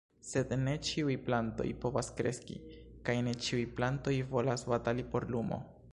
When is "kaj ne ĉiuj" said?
3.11-3.61